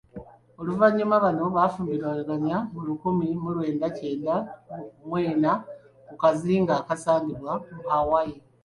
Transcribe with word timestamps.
Oluvannyuma 0.59 1.15
bano 1.25 1.45
bafumbirigana 1.55 2.57
mu 2.73 2.81
lukumi 2.87 3.27
mu 3.41 3.49
lwenda 3.55 3.87
kyenda 3.97 4.35
mu 5.07 5.15
ena 5.31 5.51
ku 6.07 6.13
kazinga 6.21 6.73
akasangibwa 6.81 7.51
mu 7.75 7.81
Hawai. 7.93 8.33